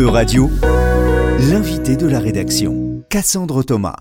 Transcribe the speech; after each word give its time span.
E-Radio, 0.00 0.50
l'invité 1.50 1.94
de 1.94 2.06
la 2.06 2.20
rédaction, 2.20 3.04
Cassandre 3.10 3.62
Thomas. 3.62 3.96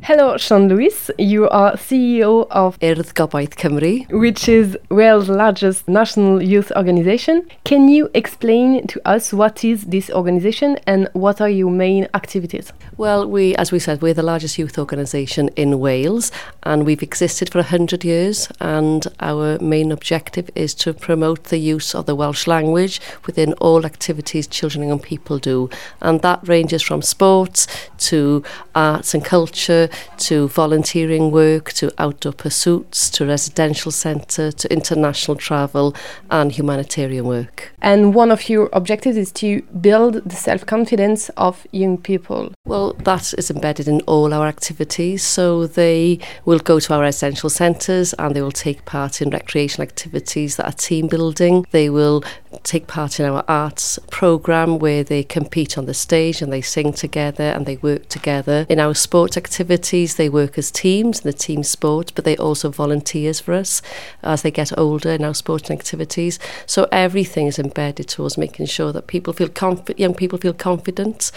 Hello, 0.00 0.36
Sian 0.38 0.68
Lewis. 0.68 1.10
You 1.18 1.48
are 1.50 1.74
CEO 1.74 2.46
of 2.50 2.78
Gobaith 2.80 3.54
Cymru. 3.54 4.10
which 4.10 4.48
is 4.48 4.76
Wales' 4.90 5.28
largest 5.28 5.86
national 5.86 6.42
youth 6.42 6.72
organization. 6.74 7.46
Can 7.64 7.88
you 7.88 8.10
explain 8.14 8.86
to 8.86 9.00
us 9.06 9.32
what 9.34 9.62
is 9.64 9.84
this 9.84 10.10
organization 10.10 10.78
and 10.86 11.08
what 11.12 11.40
are 11.42 11.48
your 11.48 11.70
main 11.70 12.08
activities? 12.14 12.72
Well, 12.96 13.28
we, 13.28 13.54
as 13.56 13.70
we 13.70 13.78
said, 13.78 14.00
we're 14.00 14.14
the 14.14 14.22
largest 14.22 14.58
youth 14.58 14.78
organisation 14.78 15.48
in 15.56 15.78
Wales 15.78 16.32
and 16.62 16.84
we've 16.84 17.02
existed 17.02 17.50
for 17.50 17.58
100 17.58 18.02
years 18.02 18.48
and 18.60 19.06
our 19.20 19.58
main 19.60 19.92
objective 19.92 20.50
is 20.54 20.74
to 20.76 20.94
promote 20.94 21.44
the 21.44 21.58
use 21.58 21.94
of 21.94 22.06
the 22.06 22.14
Welsh 22.14 22.46
language 22.46 23.00
within 23.26 23.52
all 23.54 23.84
activities 23.84 24.46
children 24.46 24.82
and 24.82 24.88
young 24.88 25.00
people 25.00 25.38
do. 25.38 25.68
And 26.00 26.22
that 26.22 26.40
ranges 26.48 26.82
from 26.82 27.02
sports 27.02 27.66
to 28.08 28.42
arts 28.74 29.14
and 29.14 29.24
culture 29.24 29.81
to 30.18 30.48
volunteering 30.48 31.30
work 31.30 31.72
to 31.74 31.92
outdoor 31.98 32.32
pursuits 32.32 33.10
to 33.10 33.26
residential 33.26 33.90
centre 33.92 34.52
to 34.52 34.72
international 34.72 35.36
travel 35.36 35.94
and 36.30 36.52
humanitarian 36.52 37.26
work. 37.26 37.72
And 37.80 38.14
one 38.14 38.30
of 38.30 38.48
your 38.48 38.68
objectives 38.72 39.16
is 39.16 39.32
to 39.32 39.62
build 39.80 40.14
the 40.24 40.36
self 40.36 40.66
confidence 40.66 41.28
of 41.36 41.66
young 41.72 41.98
people. 41.98 42.52
Well, 42.64 42.92
that 42.92 43.34
is 43.36 43.50
embedded 43.50 43.88
in 43.88 44.02
all 44.02 44.32
our 44.32 44.46
activities. 44.46 45.24
So 45.24 45.66
they 45.66 46.20
will 46.44 46.60
go 46.60 46.78
to 46.78 46.94
our 46.94 47.04
essential 47.04 47.50
centres 47.50 48.14
and 48.14 48.36
they 48.36 48.40
will 48.40 48.52
take 48.52 48.84
part 48.84 49.20
in 49.20 49.30
recreational 49.30 49.82
activities 49.82 50.56
that 50.56 50.66
are 50.66 50.72
team 50.72 51.08
building. 51.08 51.66
They 51.72 51.90
will 51.90 52.22
take 52.62 52.86
part 52.86 53.18
in 53.18 53.26
our 53.26 53.44
arts 53.48 53.98
programme 54.10 54.78
where 54.78 55.02
they 55.02 55.24
compete 55.24 55.76
on 55.76 55.86
the 55.86 55.92
stage 55.92 56.40
and 56.40 56.52
they 56.52 56.60
sing 56.60 56.92
together 56.92 57.44
and 57.44 57.66
they 57.66 57.78
work 57.78 58.08
together. 58.08 58.64
In 58.68 58.78
our 58.78 58.94
sport 58.94 59.36
activities, 59.36 60.14
they 60.14 60.28
work 60.28 60.56
as 60.56 60.70
teams 60.70 61.20
in 61.20 61.28
the 61.28 61.36
team 61.36 61.64
sport, 61.64 62.12
but 62.14 62.24
they 62.24 62.36
also 62.36 62.70
volunteers 62.70 63.40
for 63.40 63.54
us 63.54 63.82
as 64.22 64.42
they 64.42 64.52
get 64.52 64.78
older 64.78 65.10
in 65.10 65.24
our 65.24 65.34
sporting 65.34 65.76
activities. 65.76 66.38
So 66.66 66.86
everything 66.92 67.48
is 67.48 67.58
embedded 67.58 68.06
towards 68.08 68.38
making 68.38 68.66
sure 68.66 68.92
that 68.92 69.08
people 69.08 69.32
feel 69.32 69.48
confident, 69.48 69.98
young 69.98 70.14
people 70.14 70.38
feel 70.38 70.54
confident 70.54 71.32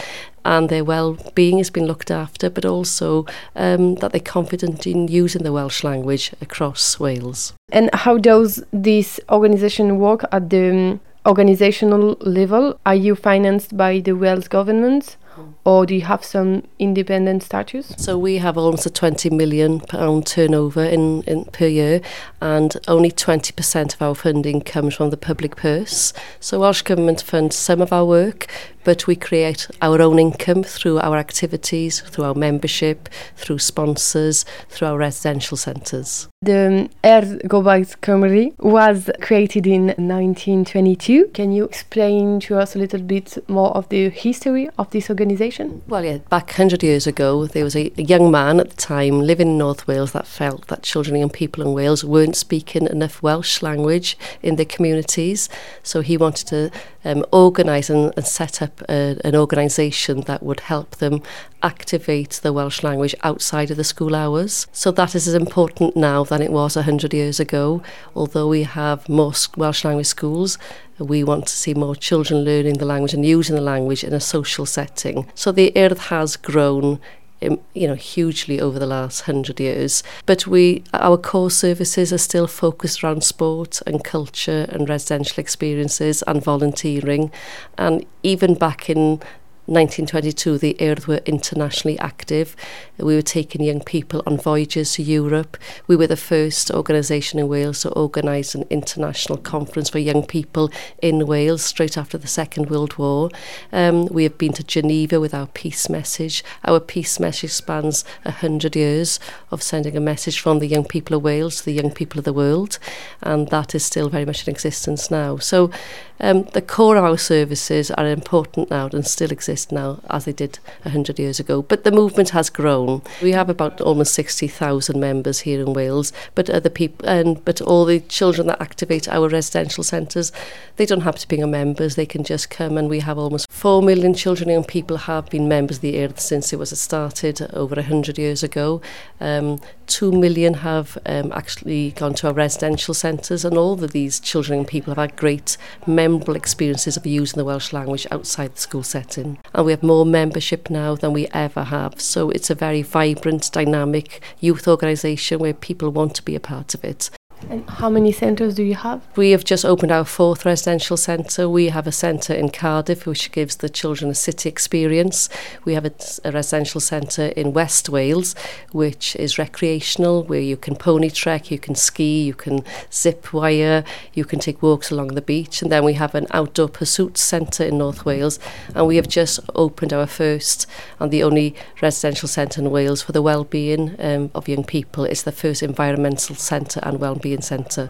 and 0.45 0.69
their 0.69 0.83
well-being 0.83 1.57
has 1.57 1.69
been 1.69 1.87
looked 1.87 2.11
after, 2.11 2.49
but 2.49 2.63
also 2.63 3.25
um, 3.55 3.95
that 3.95 4.11
they're 4.11 4.21
confident 4.21 4.87
in 4.87 5.07
using 5.07 5.43
the 5.43 5.51
Welsh 5.51 5.83
language 5.83 6.31
across 6.39 6.99
Wales. 6.99 7.53
And 7.71 7.89
how 7.93 8.17
does 8.17 8.63
this 8.71 9.19
organization 9.29 9.97
work 9.97 10.23
at 10.31 10.49
the 10.51 10.69
um, 10.69 10.99
organizational 11.25 12.15
level? 12.21 12.79
Are 12.85 12.95
you 12.95 13.15
financed 13.15 13.75
by 13.75 13.99
the 13.99 14.13
Welsh 14.13 14.47
government 14.47 15.17
or 15.63 15.85
do 15.85 15.95
you 15.95 16.01
have 16.01 16.23
some 16.23 16.63
independent 16.79 17.43
status? 17.43 17.93
So 17.97 18.17
we 18.17 18.37
have 18.37 18.57
almost 18.57 18.85
a 18.85 18.89
20 18.89 19.29
million 19.29 19.79
pound 19.79 20.27
turnover 20.27 20.83
in, 20.83 21.23
in 21.23 21.45
per 21.45 21.67
year 21.67 22.01
and 22.41 22.75
only 22.87 23.11
20% 23.11 23.93
of 23.93 24.01
our 24.01 24.15
funding 24.15 24.61
comes 24.61 24.95
from 24.95 25.09
the 25.09 25.17
public 25.17 25.55
purse. 25.55 26.13
So 26.39 26.59
Welsh 26.59 26.81
Government 26.83 27.21
funds 27.21 27.55
some 27.55 27.81
of 27.81 27.91
our 27.91 28.05
work 28.05 28.47
but 28.83 29.07
we 29.07 29.15
create 29.15 29.67
our 29.81 30.01
own 30.01 30.19
income 30.19 30.63
through 30.63 30.99
our 30.99 31.17
activities, 31.17 32.01
through 32.01 32.23
our 32.23 32.35
membership, 32.35 33.09
through 33.35 33.57
sponsors, 33.57 34.45
through 34.69 34.87
our 34.87 34.97
residential 34.97 35.57
centres. 35.57 36.29
The 36.45 36.91
Urdd 37.03 37.41
Gobaith 37.47 37.97
Cymru 38.01 38.53
was 38.59 39.09
created 39.19 39.65
in 39.65 39.87
1922. 39.87 41.31
Can 41.33 41.51
you 41.51 41.63
explain 41.63 42.39
to 42.41 42.59
us 42.59 42.75
a 42.75 42.77
little 42.77 43.01
bit 43.01 43.35
more 43.49 43.75
of 43.75 43.89
the 43.89 44.09
history 44.09 44.69
of 44.77 44.91
this 44.91 45.09
organization? 45.09 45.81
Well, 45.87 46.05
yeah, 46.05 46.19
back 46.29 46.49
100 46.49 46.83
years 46.83 47.07
ago, 47.07 47.47
there 47.47 47.63
was 47.63 47.75
a, 47.75 47.91
a 47.97 48.03
young 48.03 48.29
man 48.29 48.59
at 48.59 48.69
the 48.69 48.75
time 48.75 49.21
living 49.21 49.47
in 49.47 49.57
North 49.57 49.87
Wales 49.87 50.11
that 50.11 50.27
felt 50.27 50.67
that 50.67 50.83
children 50.83 51.19
and 51.19 51.33
people 51.33 51.65
in 51.65 51.73
Wales 51.73 52.05
weren't 52.05 52.35
speaking 52.35 52.85
enough 52.85 53.23
Welsh 53.23 53.63
language 53.63 54.15
in 54.43 54.55
their 54.55 54.67
communities. 54.67 55.49
So 55.81 56.01
he 56.01 56.15
wanted 56.15 56.45
to 56.49 56.71
um, 57.03 57.25
organise 57.31 57.89
and, 57.89 58.13
and 58.15 58.25
set 58.27 58.61
up 58.61 58.83
a, 58.87 59.17
an 59.25 59.35
organisation 59.35 60.21
that 60.21 60.43
would 60.43 60.59
help 60.59 60.97
them 60.97 61.23
activate 61.65 62.39
the 62.43 62.53
Welsh 62.53 62.83
language 62.83 63.15
outside 63.23 63.71
of 63.71 63.77
the 63.77 63.83
school 63.83 64.15
hours. 64.15 64.67
So 64.71 64.91
that 64.91 65.15
is 65.15 65.27
as 65.27 65.33
important 65.33 65.97
now 65.97 66.23
than 66.23 66.43
it 66.43 66.51
was 66.51 66.75
100 66.75 67.11
years 67.11 67.39
ago. 67.39 67.81
Although 68.15 68.49
we 68.49 68.63
have 68.63 69.09
more 69.09 69.33
Welsh 69.57 69.83
language 69.83 70.05
schools, 70.05 70.59
we 70.99 71.23
want 71.23 71.47
to 71.47 71.53
see 71.53 71.73
more 71.73 71.95
children 71.95 72.45
learning 72.45 72.75
the 72.75 72.85
language 72.85 73.15
and 73.15 73.25
using 73.25 73.55
the 73.55 73.61
language 73.61 74.03
in 74.03 74.13
a 74.13 74.19
social 74.19 74.67
setting. 74.67 75.25
So 75.33 75.51
the 75.51 75.73
Earth 75.75 75.97
has 76.09 76.37
grown 76.37 76.99
um, 77.41 77.59
you 77.73 77.85
know 77.85 77.95
hugely 77.95 78.61
over 78.61 78.79
the 78.79 78.85
last 78.85 79.27
100 79.27 79.59
years 79.59 80.03
but 80.25 80.47
we 80.47 80.83
our 80.93 81.17
core 81.17 81.51
services 81.51 82.13
are 82.13 82.17
still 82.17 82.47
focused 82.47 83.03
around 83.03 83.25
sport 83.25 83.81
and 83.85 84.05
culture 84.05 84.65
and 84.69 84.87
residential 84.87 85.41
experiences 85.41 86.23
and 86.27 86.41
volunteering 86.41 87.29
and 87.77 88.05
even 88.23 88.53
back 88.53 88.89
in 88.89 89.19
1922, 89.67 90.59
the 90.59 90.75
Urdd 90.79 91.07
were 91.07 91.21
internationally 91.25 91.97
active. 91.97 92.55
We 92.99 93.15
were 93.15 93.23
taking 93.23 93.63
young 93.63 93.81
people 93.81 94.21
on 94.27 94.37
voyages 94.37 94.93
to 94.93 95.01
Europe. 95.01 95.57
We 95.87 95.95
were 95.95 96.05
the 96.05 96.15
first 96.15 96.69
organisation 96.69 97.39
in 97.39 97.47
Wales 97.47 97.81
to 97.81 97.89
organise 97.93 98.53
an 98.53 98.65
international 98.69 99.39
conference 99.39 99.89
for 99.89 99.97
young 99.97 100.23
people 100.23 100.69
in 101.01 101.25
Wales 101.25 101.63
straight 101.65 101.97
after 101.97 102.15
the 102.15 102.27
Second 102.27 102.69
World 102.69 102.99
War. 102.99 103.31
Um, 103.71 104.05
we 104.05 104.21
have 104.21 104.37
been 104.37 104.53
to 104.53 104.63
Geneva 104.63 105.19
with 105.19 105.33
our 105.33 105.47
peace 105.47 105.89
message. 105.89 106.43
Our 106.63 106.79
peace 106.79 107.19
message 107.19 107.51
spans 107.51 108.05
100 108.21 108.75
years 108.75 109.19
of 109.49 109.63
sending 109.63 109.97
a 109.97 109.99
message 109.99 110.39
from 110.39 110.59
the 110.59 110.67
young 110.67 110.85
people 110.85 111.17
of 111.17 111.23
Wales 111.23 111.57
to 111.57 111.65
the 111.65 111.73
young 111.73 111.89
people 111.89 112.19
of 112.19 112.25
the 112.25 112.33
world, 112.33 112.77
and 113.23 113.47
that 113.49 113.73
is 113.73 113.83
still 113.83 114.09
very 114.09 114.25
much 114.25 114.47
in 114.47 114.53
existence 114.53 115.09
now. 115.09 115.37
So 115.37 115.71
um, 116.19 116.43
the 116.53 116.61
core 116.61 116.97
of 116.97 117.03
our 117.03 117.17
services 117.17 117.89
are 117.89 118.07
important 118.07 118.69
now 118.69 118.89
and 118.93 119.05
still 119.07 119.31
exist 119.31 119.54
exist 119.55 119.71
now 119.71 119.99
as 120.09 120.25
they 120.25 120.33
did 120.33 120.59
100 120.83 121.17
years 121.17 121.39
ago. 121.39 121.61
But 121.61 121.83
the 121.83 121.91
movement 121.91 122.29
has 122.31 122.49
grown. 122.49 123.01
We 123.21 123.31
have 123.31 123.49
about 123.49 123.79
almost 123.79 124.13
60,000 124.13 124.99
members 124.99 125.39
here 125.41 125.61
in 125.61 125.73
Wales, 125.73 126.11
but 126.35 126.49
other 126.49 126.69
people 126.69 127.07
and 127.07 127.43
but 127.45 127.61
all 127.61 127.85
the 127.85 128.01
children 128.01 128.47
that 128.47 128.61
activate 128.61 129.07
our 129.07 129.29
residential 129.29 129.83
centres, 129.83 130.31
they 130.75 130.85
don't 130.85 131.01
have 131.01 131.17
to 131.19 131.27
be 131.27 131.45
members. 131.45 131.95
They 131.95 132.05
can 132.05 132.23
just 132.23 132.49
come 132.49 132.77
and 132.77 132.89
we 132.89 132.99
have 132.99 133.17
almost 133.17 133.45
4 133.49 133.81
million 133.81 134.13
children 134.13 134.49
and 134.49 134.67
people 134.67 134.97
have 134.97 135.29
been 135.29 135.47
members 135.47 135.77
of 135.77 135.81
the 135.81 136.03
earth 136.03 136.19
since 136.19 136.51
it 136.51 136.59
was 136.59 136.77
started 136.79 137.41
over 137.53 137.75
100 137.75 138.17
years 138.17 138.43
ago. 138.43 138.81
Um, 139.21 139.59
2 139.87 140.11
million 140.11 140.55
have 140.55 140.97
um, 141.05 141.31
actually 141.31 141.91
gone 141.91 142.13
to 142.15 142.27
our 142.27 142.33
residential 142.33 142.93
centres 142.93 143.45
and 143.45 143.57
all 143.57 143.73
of 143.73 143.91
these 143.91 144.19
children 144.19 144.59
and 144.59 144.67
people 144.67 144.91
have 144.91 145.09
had 145.09 145.15
great 145.15 145.57
memorable 145.85 146.35
experiences 146.35 146.97
of 146.97 147.05
using 147.05 147.37
the 147.37 147.45
Welsh 147.45 147.71
language 147.71 148.07
outside 148.11 148.55
the 148.55 148.61
school 148.61 148.83
setting 148.83 149.37
and 149.53 149.65
we 149.65 149.71
have 149.71 149.83
more 149.83 150.05
membership 150.05 150.69
now 150.69 150.95
than 150.95 151.13
we 151.13 151.27
ever 151.27 151.65
have. 151.65 151.99
So 152.01 152.29
it's 152.29 152.49
a 152.49 152.55
very 152.55 152.81
vibrant, 152.81 153.51
dynamic 153.51 154.21
youth 154.39 154.67
organisation 154.67 155.39
where 155.39 155.53
people 155.53 155.91
want 155.91 156.15
to 156.15 156.23
be 156.23 156.35
a 156.35 156.39
part 156.39 156.73
of 156.73 156.83
it. 156.83 157.09
And 157.49 157.69
how 157.69 157.89
many 157.89 158.11
centres 158.11 158.55
do 158.55 158.63
you 158.63 158.73
have? 158.73 159.05
We 159.15 159.31
have 159.31 159.43
just 159.43 159.65
opened 159.65 159.91
our 159.91 160.05
fourth 160.05 160.45
residential 160.45 160.97
centre. 160.97 161.47
We 161.47 161.69
have 161.69 161.85
a 161.85 161.91
centre 161.91 162.33
in 162.33 162.49
Cardiff 162.49 163.05
which 163.05 163.31
gives 163.31 163.57
the 163.57 163.69
children 163.69 164.09
a 164.09 164.15
city 164.15 164.49
experience. 164.49 165.29
We 165.63 165.75
have 165.75 165.85
a, 165.85 165.93
a 166.23 166.31
residential 166.31 166.81
centre 166.81 167.27
in 167.27 167.53
West 167.53 167.87
Wales 167.87 168.33
which 168.71 169.15
is 169.17 169.37
recreational 169.37 170.23
where 170.23 170.39
you 170.39 170.57
can 170.57 170.75
pony 170.75 171.11
trek, 171.11 171.51
you 171.51 171.59
can 171.59 171.75
ski, 171.75 172.23
you 172.23 172.33
can 172.33 172.63
zip 172.91 173.31
wire, 173.31 173.83
you 174.13 174.25
can 174.25 174.39
take 174.39 174.63
walks 174.63 174.89
along 174.89 175.09
the 175.09 175.21
beach. 175.21 175.61
And 175.61 175.71
then 175.71 175.83
we 175.83 175.93
have 175.93 176.15
an 176.15 176.25
outdoor 176.31 176.69
pursuits 176.69 177.21
centre 177.21 177.65
in 177.65 177.77
North 177.77 178.05
Wales 178.05 178.39
and 178.73 178.87
we 178.87 178.95
have 178.95 179.07
just 179.07 179.39
opened 179.53 179.93
our 179.93 180.07
first 180.07 180.65
and 180.99 181.11
the 181.11 181.21
only 181.21 181.55
residential 181.81 182.27
centre 182.27 182.59
in 182.59 182.71
Wales 182.71 183.03
for 183.03 183.11
the 183.11 183.21
well-being 183.21 183.95
um, 183.99 184.31
of 184.33 184.47
young 184.47 184.63
people. 184.63 185.05
It's 185.05 185.21
the 185.21 185.31
first 185.31 185.61
environmental 185.61 186.35
centre 186.35 186.79
and 186.81 186.99
well-being 186.99 187.34
centre 187.41 187.89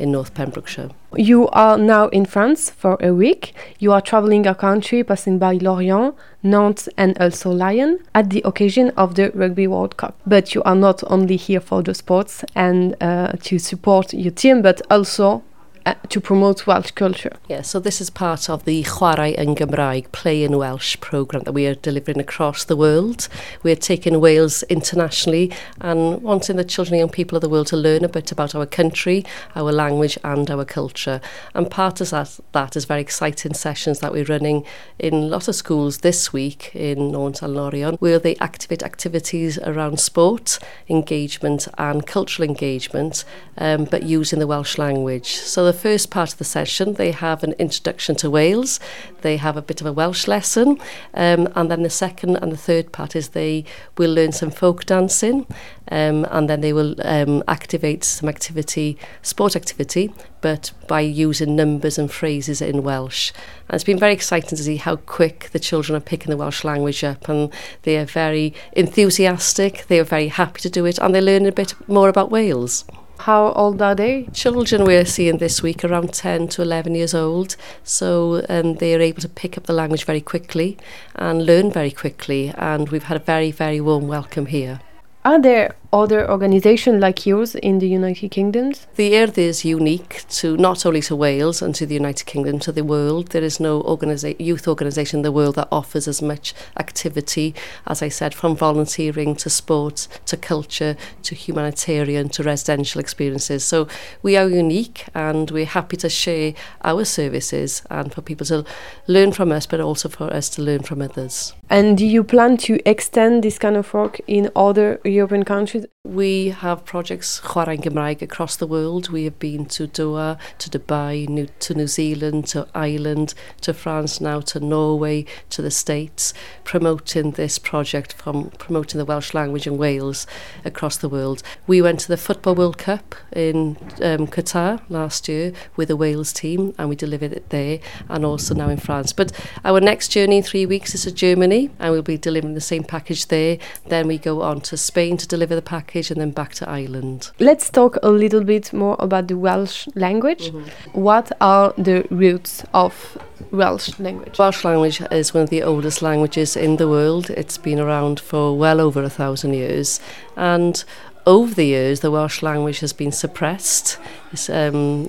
in 0.00 0.12
North 0.12 0.34
Pembrokeshire. 0.34 0.90
You 1.16 1.48
are 1.48 1.76
now 1.76 2.08
in 2.08 2.24
France 2.24 2.70
for 2.70 2.96
a 3.00 3.12
week. 3.12 3.54
You 3.78 3.92
are 3.92 4.00
traveling 4.00 4.46
a 4.46 4.54
country, 4.54 5.04
passing 5.04 5.38
by 5.38 5.54
Lorient, 5.54 6.14
Nantes, 6.42 6.88
and 6.96 7.16
also 7.18 7.50
Lyon 7.50 7.98
at 8.14 8.30
the 8.30 8.40
occasion 8.44 8.90
of 8.96 9.14
the 9.14 9.30
Rugby 9.34 9.66
World 9.66 9.96
Cup. 9.96 10.18
But 10.26 10.54
you 10.54 10.62
are 10.62 10.74
not 10.74 11.04
only 11.08 11.36
here 11.36 11.60
for 11.60 11.82
the 11.82 11.94
sports 11.94 12.44
and 12.54 12.96
uh, 13.00 13.32
to 13.42 13.58
support 13.58 14.14
your 14.14 14.32
team, 14.32 14.62
but 14.62 14.80
also 14.90 15.42
uh, 15.86 15.94
to 16.08 16.20
promote 16.20 16.66
Welsh 16.66 16.90
culture. 16.90 17.36
Yeah, 17.48 17.62
so 17.62 17.80
this 17.80 18.00
is 18.00 18.10
part 18.10 18.50
of 18.50 18.64
the 18.64 18.82
Chwarae 18.84 19.38
yn 19.38 19.54
Gymraeg 19.54 20.12
Play 20.12 20.44
in 20.44 20.58
Welsh 20.58 20.98
program 21.00 21.44
that 21.44 21.52
we 21.52 21.66
are 21.66 21.74
delivering 21.74 22.20
across 22.20 22.64
the 22.64 22.76
world. 22.76 23.28
We're 23.62 23.76
taking 23.76 24.20
Wales 24.20 24.62
internationally 24.64 25.52
and 25.80 26.22
wanting 26.22 26.56
the 26.56 26.64
children 26.64 26.94
and 26.94 27.00
young 27.00 27.08
people 27.08 27.36
of 27.36 27.42
the 27.42 27.48
world 27.48 27.68
to 27.68 27.76
learn 27.76 28.04
a 28.04 28.08
bit 28.08 28.30
about 28.30 28.54
our 28.54 28.66
country, 28.66 29.24
our 29.54 29.72
language 29.72 30.18
and 30.22 30.50
our 30.50 30.64
culture. 30.64 31.20
And 31.54 31.70
part 31.70 32.00
of 32.00 32.10
that, 32.10 32.38
that 32.52 32.76
is 32.76 32.84
very 32.84 33.00
exciting 33.00 33.54
sessions 33.54 34.00
that 34.00 34.12
we're 34.12 34.24
running 34.24 34.64
in 34.98 35.30
lots 35.30 35.48
of 35.48 35.54
schools 35.54 35.98
this 35.98 36.32
week 36.32 36.74
in 36.74 37.12
Nant 37.12 37.42
and 37.42 37.54
Lorion, 37.54 37.96
where 38.00 38.18
they 38.18 38.36
activate 38.36 38.82
activities 38.82 39.58
around 39.58 40.00
sport, 40.00 40.58
engagement 40.88 41.68
and 41.78 42.06
cultural 42.06 42.48
engagement, 42.48 43.24
um, 43.56 43.84
but 43.84 44.02
using 44.02 44.38
the 44.38 44.46
Welsh 44.46 44.76
language. 44.76 45.36
So 45.36 45.69
the 45.70 45.78
first 45.78 46.10
part 46.10 46.32
of 46.32 46.38
the 46.38 46.44
session, 46.44 46.94
they 46.94 47.12
have 47.12 47.44
an 47.44 47.52
introduction 47.52 48.16
to 48.16 48.28
Wales, 48.28 48.80
they 49.20 49.36
have 49.36 49.56
a 49.56 49.62
bit 49.62 49.80
of 49.80 49.86
a 49.86 49.92
Welsh 49.92 50.26
lesson, 50.26 50.80
um, 51.14 51.48
and 51.54 51.70
then 51.70 51.84
the 51.84 51.90
second 51.90 52.34
and 52.34 52.50
the 52.50 52.56
third 52.56 52.90
part 52.90 53.14
is 53.14 53.28
they 53.28 53.64
will 53.96 54.12
learn 54.12 54.32
some 54.32 54.50
folk 54.50 54.84
dancing, 54.84 55.46
um, 55.92 56.26
and 56.32 56.50
then 56.50 56.60
they 56.60 56.72
will 56.72 56.96
um, 57.04 57.44
activate 57.46 58.02
some 58.02 58.28
activity, 58.28 58.98
sport 59.22 59.54
activity, 59.54 60.12
but 60.40 60.72
by 60.88 61.02
using 61.02 61.54
numbers 61.54 61.98
and 61.98 62.10
phrases 62.10 62.60
in 62.60 62.82
Welsh. 62.82 63.30
And 63.68 63.76
it's 63.76 63.84
been 63.84 63.96
very 63.96 64.14
exciting 64.14 64.56
to 64.56 64.64
see 64.64 64.76
how 64.76 64.96
quick 64.96 65.50
the 65.52 65.60
children 65.60 65.94
are 65.94 66.00
picking 66.00 66.30
the 66.30 66.36
Welsh 66.36 66.64
language 66.64 67.04
up, 67.04 67.28
and 67.28 67.52
they 67.82 67.96
are 67.96 68.06
very 68.06 68.54
enthusiastic, 68.72 69.86
they 69.86 70.00
are 70.00 70.04
very 70.04 70.28
happy 70.28 70.60
to 70.62 70.70
do 70.70 70.84
it, 70.84 70.98
and 70.98 71.14
they 71.14 71.20
learn 71.20 71.46
a 71.46 71.52
bit 71.52 71.74
more 71.88 72.08
about 72.08 72.32
Wales. 72.32 72.84
How 73.24 73.52
old 73.52 73.82
are 73.82 73.94
they? 73.94 74.28
Children 74.32 74.84
we're 74.84 75.04
seeing 75.04 75.36
this 75.36 75.62
week 75.62 75.84
around 75.84 76.14
10 76.14 76.48
to 76.48 76.62
11 76.62 76.94
years 76.94 77.12
old, 77.12 77.54
so 77.84 78.42
um, 78.48 78.76
they 78.76 78.94
are 78.94 79.00
able 79.00 79.20
to 79.20 79.28
pick 79.28 79.58
up 79.58 79.64
the 79.64 79.74
language 79.74 80.04
very 80.06 80.22
quickly 80.22 80.78
and 81.16 81.44
learn 81.44 81.70
very 81.70 81.90
quickly 81.90 82.54
and 82.56 82.88
we've 82.88 83.02
had 83.02 83.18
a 83.18 83.24
very, 83.24 83.50
very 83.50 83.78
warm 83.78 84.08
welcome 84.08 84.46
here. 84.46 84.80
Are 85.22 85.38
there 85.38 85.76
other 85.92 86.30
organizations 86.30 87.00
like 87.00 87.26
yours 87.26 87.54
in 87.54 87.78
the 87.78 87.88
United 87.88 88.30
Kingdom? 88.30 88.72
The 88.94 89.12
Urdd 89.12 89.38
is 89.38 89.64
unique 89.64 90.24
to 90.28 90.56
not 90.56 90.86
only 90.86 91.00
to 91.02 91.16
Wales 91.16 91.62
and 91.62 91.74
to 91.74 91.86
the 91.86 91.94
United 91.94 92.26
Kingdom, 92.26 92.58
to 92.60 92.72
the 92.72 92.84
world. 92.84 93.28
There 93.28 93.42
is 93.42 93.58
no 93.58 93.82
organiza 93.82 94.36
youth 94.38 94.68
organisation 94.68 95.20
in 95.20 95.22
the 95.22 95.32
world 95.32 95.56
that 95.56 95.68
offers 95.72 96.06
as 96.06 96.22
much 96.22 96.54
activity, 96.78 97.54
as 97.86 98.02
I 98.02 98.08
said, 98.08 98.34
from 98.34 98.56
volunteering 98.56 99.34
to 99.36 99.50
sport, 99.50 100.06
to 100.26 100.36
culture, 100.36 100.96
to 101.24 101.34
humanitarian, 101.34 102.28
to 102.30 102.42
residential 102.42 103.00
experiences. 103.00 103.64
So 103.64 103.88
we 104.22 104.36
are 104.36 104.48
unique 104.48 105.06
and 105.14 105.50
we're 105.50 105.64
happy 105.64 105.96
to 105.98 106.08
share 106.08 106.54
our 106.84 107.04
services 107.04 107.82
and 107.90 108.12
for 108.12 108.22
people 108.22 108.46
to 108.46 108.64
learn 109.06 109.32
from 109.32 109.50
us, 109.52 109.66
but 109.66 109.80
also 109.80 110.08
for 110.08 110.32
us 110.32 110.48
to 110.50 110.62
learn 110.62 110.82
from 110.82 111.02
others. 111.02 111.54
And 111.68 111.96
do 111.96 112.06
you 112.06 112.24
plan 112.24 112.56
to 112.58 112.80
extend 112.88 113.44
this 113.44 113.58
kind 113.58 113.76
of 113.76 113.92
work 113.94 114.20
in 114.26 114.50
other 114.56 115.00
European 115.04 115.44
countries? 115.44 115.79
We 116.02 116.48
have 116.48 116.84
projects 116.84 117.40
Chwarae 117.40 117.78
Gymraeg 117.78 118.22
across 118.22 118.56
the 118.56 118.66
world. 118.66 119.10
We 119.10 119.24
have 119.24 119.38
been 119.38 119.66
to 119.66 119.86
Doha, 119.86 120.38
to 120.58 120.70
Dubai, 120.70 121.28
New, 121.28 121.46
to 121.60 121.74
New 121.74 121.86
Zealand, 121.86 122.46
to 122.48 122.66
Ireland, 122.74 123.34
to 123.60 123.74
France 123.74 124.20
now, 124.20 124.40
to 124.40 124.60
Norway, 124.60 125.26
to 125.50 125.62
the 125.62 125.70
States, 125.70 126.32
promoting 126.64 127.32
this 127.32 127.58
project 127.58 128.14
from 128.14 128.50
promoting 128.58 128.98
the 128.98 129.04
Welsh 129.04 129.34
language 129.34 129.66
in 129.66 129.76
Wales 129.76 130.26
across 130.64 130.96
the 130.96 131.08
world. 131.08 131.42
We 131.66 131.82
went 131.82 132.00
to 132.00 132.08
the 132.08 132.16
Football 132.16 132.54
World 132.54 132.78
Cup 132.78 133.14
in 133.32 133.76
um, 134.02 134.26
Qatar 134.26 134.80
last 134.88 135.28
year 135.28 135.52
with 135.76 135.88
the 135.88 135.96
Wales 135.96 136.32
team 136.32 136.74
and 136.78 136.88
we 136.88 136.96
delivered 136.96 137.32
it 137.32 137.50
there 137.50 137.78
and 138.08 138.24
also 138.24 138.54
now 138.54 138.68
in 138.68 138.78
France. 138.78 139.12
But 139.12 139.32
our 139.64 139.80
next 139.80 140.08
journey 140.08 140.38
in 140.38 140.42
three 140.42 140.66
weeks 140.66 140.94
is 140.94 141.04
to 141.04 141.12
Germany 141.12 141.70
and 141.78 141.92
we'll 141.92 142.02
be 142.02 142.18
delivering 142.18 142.54
the 142.54 142.60
same 142.60 142.84
package 142.84 143.26
there. 143.26 143.58
Then 143.86 144.06
we 144.08 144.18
go 144.18 144.42
on 144.42 144.60
to 144.62 144.76
Spain 144.76 145.16
to 145.18 145.28
deliver 145.28 145.54
the 145.54 145.62
package 145.70 146.10
and 146.10 146.20
then 146.20 146.32
back 146.32 146.52
to 146.54 146.68
Ireland. 146.68 147.30
Let's 147.38 147.70
talk 147.70 147.96
a 148.02 148.10
little 148.10 148.42
bit 148.42 148.72
more 148.72 148.96
about 148.98 149.28
the 149.28 149.36
Welsh 149.36 149.86
language. 149.94 150.50
Mm 150.50 150.62
-hmm. 150.62 151.02
What 151.02 151.26
are 151.38 151.72
the 151.84 151.98
roots 152.10 152.62
of 152.72 153.16
Welsh 153.50 153.98
language? 153.98 154.36
Welsh 154.38 154.64
language 154.64 154.98
is 155.20 155.34
one 155.34 155.44
of 155.44 155.50
the 155.50 155.64
oldest 155.64 156.02
languages 156.02 156.56
in 156.56 156.76
the 156.76 156.86
world. 156.86 157.30
It's 157.30 157.58
been 157.62 157.80
around 157.80 158.20
for 158.20 158.58
well 158.58 158.80
over 158.80 159.04
a 159.04 159.10
thousand 159.10 159.54
years 159.54 160.00
and 160.36 160.84
over 161.24 161.54
the 161.54 161.66
years 161.66 162.00
the 162.00 162.10
Welsh 162.10 162.42
language 162.42 162.80
has 162.80 162.94
been 162.94 163.12
suppressed. 163.12 163.98
It's, 164.32 164.48
um, 164.48 165.08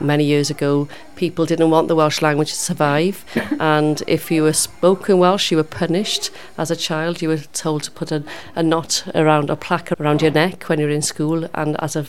many 0.00 0.24
years 0.24 0.50
ago, 0.50 0.88
people 1.16 1.46
didn't 1.46 1.70
want 1.70 1.88
the 1.88 1.96
Welsh 1.96 2.22
language 2.22 2.50
to 2.50 2.56
survive. 2.56 3.24
and 3.60 4.02
if 4.06 4.30
you 4.30 4.42
were 4.42 4.52
spoken 4.52 5.18
Welsh, 5.18 5.50
you 5.50 5.56
were 5.56 5.64
punished. 5.64 6.30
As 6.58 6.70
a 6.70 6.76
child, 6.76 7.22
you 7.22 7.28
were 7.28 7.38
told 7.38 7.82
to 7.84 7.90
put 7.90 8.12
a, 8.12 8.24
a 8.54 8.62
knot 8.62 9.04
around 9.14 9.50
a 9.50 9.56
plaque 9.56 9.92
around 10.00 10.22
your 10.22 10.30
neck 10.30 10.64
when 10.64 10.78
you 10.78 10.86
were 10.86 10.92
in 10.92 11.02
school, 11.02 11.48
and 11.54 11.80
as 11.80 11.96
a, 11.96 12.06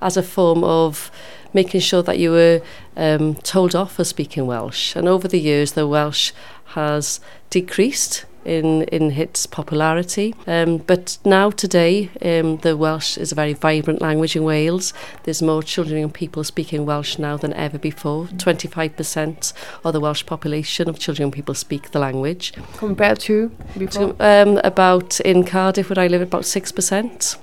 as 0.00 0.16
a 0.16 0.22
form 0.22 0.64
of 0.64 1.10
making 1.52 1.80
sure 1.80 2.02
that 2.02 2.18
you 2.18 2.30
were 2.30 2.60
um, 2.96 3.34
told 3.36 3.74
off 3.74 3.94
for 3.94 4.04
speaking 4.04 4.46
Welsh. 4.46 4.94
And 4.94 5.08
over 5.08 5.26
the 5.28 5.40
years, 5.40 5.72
the 5.72 5.86
Welsh 5.86 6.32
has 6.74 7.20
decreased 7.50 8.26
in, 8.44 8.82
in 8.84 9.12
its 9.12 9.46
popularity. 9.46 10.34
Um, 10.46 10.78
but 10.78 11.18
now, 11.24 11.50
today, 11.50 12.10
um, 12.22 12.58
the 12.58 12.76
Welsh 12.76 13.18
is 13.18 13.32
a 13.32 13.34
very 13.34 13.52
vibrant 13.52 14.00
language 14.00 14.36
in 14.36 14.44
Wales. 14.44 14.92
There's 15.24 15.42
more 15.42 15.62
children 15.62 16.02
and 16.02 16.12
people 16.12 16.44
speaking 16.44 16.86
Welsh 16.86 17.18
now 17.18 17.36
than 17.36 17.52
ever 17.54 17.78
before. 17.78 18.26
25% 18.26 19.52
of 19.84 19.92
the 19.92 20.00
Welsh 20.00 20.24
population 20.26 20.88
of 20.88 20.98
children 20.98 21.24
and 21.24 21.32
people 21.32 21.54
speak 21.54 21.90
the 21.90 21.98
language. 21.98 22.52
Compared 22.76 23.20
to 23.20 23.48
before? 23.76 24.14
Um, 24.20 24.58
about, 24.64 25.20
in 25.20 25.44
Cardiff, 25.44 25.90
where 25.90 25.98
I 25.98 26.06
live, 26.06 26.22
about 26.22 26.42
6%. 26.42 27.36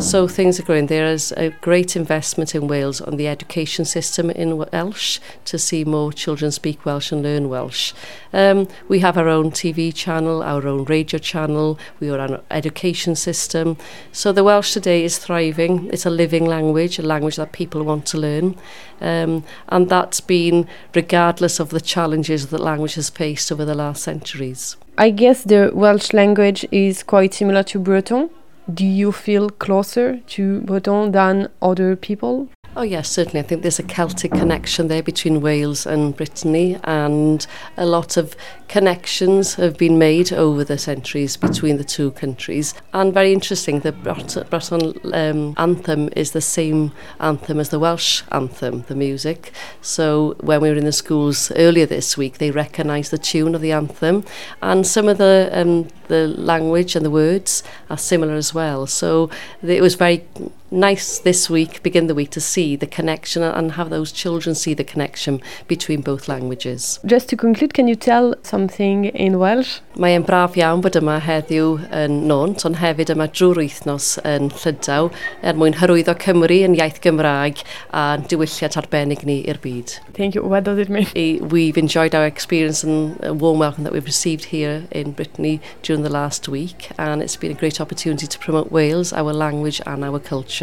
So 0.00 0.28
things 0.28 0.60
are 0.60 0.62
growing. 0.62 0.86
There 0.86 1.06
is 1.06 1.32
a 1.36 1.50
great 1.60 1.96
investment 1.96 2.54
in 2.54 2.68
Wales 2.68 3.00
on 3.00 3.16
the 3.16 3.28
education 3.28 3.84
system 3.84 4.30
in 4.30 4.56
Welsh 4.56 5.20
to 5.46 5.58
see 5.58 5.84
more 5.84 6.12
children 6.12 6.50
speak 6.50 6.84
Welsh 6.84 7.12
and 7.12 7.22
learn 7.22 7.48
Welsh. 7.48 7.92
Um, 8.32 8.68
we 8.88 9.00
have 9.00 9.16
our 9.18 9.28
own 9.28 9.50
TV 9.50 9.94
channel, 9.94 10.41
our 10.42 10.66
own 10.66 10.84
radio 10.84 11.18
channel, 11.18 11.78
we 12.00 12.10
are 12.10 12.18
an 12.18 12.40
education 12.50 13.16
system. 13.16 13.76
So 14.12 14.32
the 14.32 14.44
Welsh 14.44 14.72
today 14.72 15.04
is 15.04 15.18
thriving. 15.18 15.88
It's 15.92 16.06
a 16.06 16.10
living 16.10 16.46
language, 16.46 16.98
a 16.98 17.02
language 17.02 17.36
that 17.36 17.52
people 17.52 17.82
want 17.82 18.06
to 18.06 18.18
learn. 18.18 18.56
Um, 19.00 19.44
and 19.68 19.88
that's 19.88 20.20
been 20.20 20.68
regardless 20.94 21.60
of 21.60 21.70
the 21.70 21.80
challenges 21.80 22.48
that 22.48 22.60
language 22.60 22.94
has 22.94 23.10
faced 23.10 23.50
over 23.50 23.64
the 23.64 23.74
last 23.74 24.02
centuries. 24.02 24.76
I 24.98 25.10
guess 25.10 25.44
the 25.44 25.70
Welsh 25.72 26.12
language 26.12 26.66
is 26.70 27.02
quite 27.02 27.34
similar 27.34 27.62
to 27.64 27.78
Breton. 27.78 28.30
Do 28.72 28.86
you 28.86 29.10
feel 29.10 29.50
closer 29.50 30.18
to 30.18 30.60
Breton 30.60 31.12
than 31.12 31.48
other 31.60 31.96
people? 31.96 32.48
Oh 32.74 32.82
yes, 32.82 33.10
certainly. 33.10 33.40
I 33.40 33.42
think 33.42 33.60
there's 33.60 33.78
a 33.78 33.82
Celtic 33.82 34.30
connection 34.32 34.88
there 34.88 35.02
between 35.02 35.42
Wales 35.42 35.84
and 35.84 36.16
Brittany 36.16 36.78
and 36.84 37.46
a 37.76 37.84
lot 37.84 38.16
of 38.16 38.34
connections 38.68 39.56
have 39.56 39.76
been 39.76 39.98
made 39.98 40.32
over 40.32 40.64
the 40.64 40.78
centuries 40.78 41.36
between 41.36 41.76
the 41.76 41.84
two 41.84 42.12
countries. 42.12 42.72
And 42.94 43.12
very 43.12 43.34
interesting, 43.34 43.80
the 43.80 43.92
Breton 43.92 44.98
um, 45.12 45.54
anthem 45.58 46.08
is 46.16 46.30
the 46.30 46.40
same 46.40 46.92
anthem 47.20 47.60
as 47.60 47.68
the 47.68 47.78
Welsh 47.78 48.22
anthem, 48.32 48.84
the 48.88 48.94
music. 48.94 49.52
So 49.82 50.34
when 50.40 50.62
we 50.62 50.70
were 50.70 50.76
in 50.76 50.86
the 50.86 50.92
schools 50.92 51.52
earlier 51.56 51.84
this 51.84 52.16
week, 52.16 52.38
they 52.38 52.50
recognised 52.50 53.10
the 53.10 53.18
tune 53.18 53.54
of 53.54 53.60
the 53.60 53.72
anthem 53.72 54.24
and 54.62 54.86
some 54.86 55.08
of 55.08 55.18
the 55.18 55.50
um, 55.52 55.88
the 56.08 56.26
language 56.26 56.96
and 56.96 57.04
the 57.04 57.10
words 57.10 57.62
are 57.90 57.98
similar 57.98 58.34
as 58.34 58.54
well. 58.54 58.86
So 58.86 59.28
it 59.62 59.82
was 59.82 59.94
very 59.94 60.24
nice 60.72 61.18
this 61.18 61.50
week, 61.50 61.82
begin 61.82 62.06
the 62.06 62.14
week, 62.14 62.30
to 62.30 62.40
see 62.40 62.74
the 62.76 62.86
connection 62.86 63.42
and 63.42 63.72
have 63.72 63.90
those 63.90 64.10
children 64.10 64.54
see 64.54 64.74
the 64.74 64.84
connection 64.84 65.40
between 65.68 66.00
both 66.00 66.28
languages. 66.28 66.98
Just 67.04 67.28
to 67.28 67.36
conclude, 67.36 67.74
can 67.74 67.86
you 67.86 67.94
tell 67.94 68.34
something 68.42 69.04
in 69.04 69.38
Welsh? 69.38 69.80
Mae 70.00 70.16
e'n 70.16 70.24
braf 70.24 70.56
iawn 70.56 70.80
bod 70.80 70.96
yma 70.96 71.18
heddiw 71.20 71.74
yn 71.92 72.22
Nont, 72.30 72.64
ond 72.64 72.78
hefyd 72.80 73.12
yma 73.12 73.26
drwy'r 73.28 73.60
wythnos 73.60 74.14
yn 74.24 74.48
Llydaw 74.62 75.10
er 75.44 75.58
mwyn 75.60 75.76
hyrwyddo 75.82 76.14
Cymru 76.22 76.62
yn 76.64 76.78
iaith 76.78 77.02
Gymraeg 77.04 77.60
a 77.92 78.06
diwylliad 78.30 78.78
arbennig 78.80 79.26
ni 79.28 79.42
i'r 79.44 79.60
byd. 79.60 79.98
Thank 80.16 80.34
you. 80.34 80.42
What 80.48 80.64
does 80.64 80.78
it 80.78 80.88
mean? 80.88 81.48
We've 81.52 81.76
enjoyed 81.76 82.14
our 82.14 82.26
experience 82.26 82.82
and 82.82 83.20
a 83.22 83.34
warm 83.34 83.58
welcome 83.58 83.84
that 83.84 83.92
we've 83.92 84.08
received 84.08 84.46
here 84.56 84.86
in 84.90 85.12
Brittany 85.12 85.60
during 85.82 86.02
the 86.02 86.12
last 86.12 86.48
week 86.48 86.88
and 86.96 87.20
it's 87.20 87.36
been 87.36 87.52
a 87.52 87.60
great 87.60 87.80
opportunity 87.80 88.26
to 88.26 88.38
promote 88.38 88.72
Wales, 88.72 89.12
our 89.12 89.32
language 89.32 89.82
and 89.84 90.04
our 90.04 90.18
culture. 90.18 90.61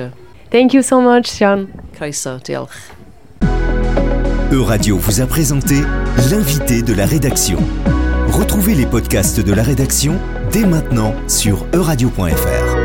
Thank 0.52 0.74
you 0.74 0.82
so 0.82 1.02
much, 1.02 1.28
Sean. 1.28 1.68
Croeso, 1.94 2.38
diolch. 2.44 2.92
Euradio 4.52 4.98
vous 4.98 5.22
a 5.22 5.28
présenté 5.28 5.76
l'invité 6.32 6.82
de 6.82 6.94
la 6.94 7.06
rédaction. 7.06 7.60
Retrouvez 8.32 8.74
les 8.74 8.88
podcasts 8.88 9.40
de 9.40 9.54
la 9.54 9.62
rédaction 9.62 10.16
dès 10.52 10.66
maintenant 10.66 11.14
sur 11.28 11.68
euradio.fr. 11.74 12.79